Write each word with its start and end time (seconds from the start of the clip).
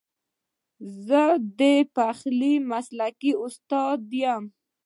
زه 1.05 1.23
د 1.59 1.61
پخلي 1.95 2.53
مسلکي 2.71 3.31
استاد 3.45 3.99
یم 4.23 4.43